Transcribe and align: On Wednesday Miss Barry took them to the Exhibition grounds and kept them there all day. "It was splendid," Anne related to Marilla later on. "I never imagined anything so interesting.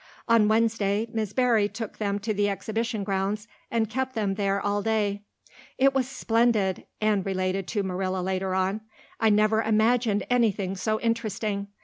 On 0.27 0.47
Wednesday 0.47 1.07
Miss 1.13 1.31
Barry 1.31 1.69
took 1.69 1.99
them 1.99 2.17
to 2.21 2.33
the 2.33 2.49
Exhibition 2.49 3.03
grounds 3.03 3.47
and 3.69 3.87
kept 3.87 4.15
them 4.15 4.33
there 4.33 4.59
all 4.59 4.81
day. 4.81 5.21
"It 5.77 5.93
was 5.93 6.09
splendid," 6.09 6.87
Anne 6.99 7.21
related 7.21 7.67
to 7.67 7.83
Marilla 7.83 8.21
later 8.23 8.55
on. 8.55 8.81
"I 9.19 9.29
never 9.29 9.61
imagined 9.61 10.25
anything 10.27 10.75
so 10.75 10.99
interesting. 11.01 11.67